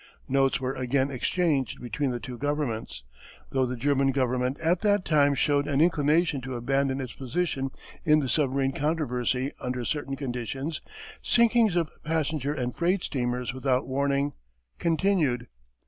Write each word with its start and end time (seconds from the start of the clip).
Notes 0.27 0.59
were 0.59 0.73
again 0.73 1.11
exchanged 1.11 1.79
between 1.79 2.09
the 2.09 2.19
two 2.19 2.35
Governments. 2.35 3.03
Though 3.51 3.67
the 3.67 3.75
German 3.75 4.09
government 4.09 4.59
at 4.59 4.81
that 4.81 5.05
time 5.05 5.35
showed 5.35 5.67
an 5.67 5.79
inclination 5.79 6.41
to 6.41 6.55
abandon 6.55 6.99
its 6.99 7.13
position 7.13 7.69
in 8.03 8.19
the 8.19 8.27
submarine 8.27 8.71
controversy 8.71 9.51
under 9.59 9.85
certain 9.85 10.15
conditions, 10.15 10.81
sinkings 11.21 11.75
of 11.75 11.91
passenger 12.03 12.51
and 12.51 12.73
freight 12.73 13.03
steamers 13.03 13.53
without 13.53 13.85
warning 13.87 14.33
continued. 14.79 15.45